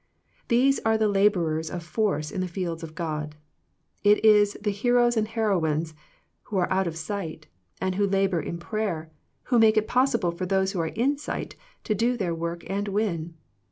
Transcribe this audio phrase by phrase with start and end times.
[0.47, 3.35] These are the labourers of force in the fields of God.
[4.03, 5.93] It is the heroes and heroines
[6.45, 7.45] who are out of sight,
[7.79, 9.11] and who labour in prayer,
[9.43, 12.87] who make it possible for those who are in sight to do their work and
[12.87, 13.35] win.